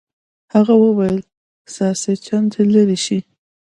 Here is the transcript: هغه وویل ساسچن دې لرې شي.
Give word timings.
هغه 0.53 0.73
وویل 0.83 1.17
ساسچن 1.75 2.43
دې 2.51 2.63
لرې 2.73 2.97
شي. 3.05 3.19